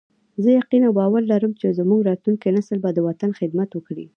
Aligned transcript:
زه 0.43 0.49
یقین 0.59 0.81
او 0.85 0.93
باور 0.99 1.21
لرم 1.31 1.51
چې 1.59 1.75
زموږ 1.79 1.99
راتلونکی 2.09 2.49
نسل 2.57 2.77
به 2.83 2.89
د 2.93 2.99
وطن 3.07 3.31
خدمت 3.39 3.69
وکړي 3.73 4.05